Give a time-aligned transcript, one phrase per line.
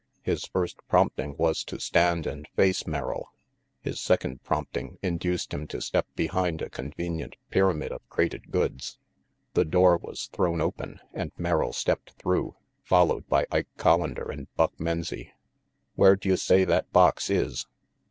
[0.23, 3.31] His first prompting \;as to stand and face Merrill.
[3.81, 8.97] His second prompting induced him to step behind a convenient pyramid of crated goods.
[9.53, 14.73] The door was thrown open and Merrill stepped through, followed by Ike (Hollander and Buck
[14.79, 15.33] Menzie.
[15.93, 17.67] "Where d'you say that box is?"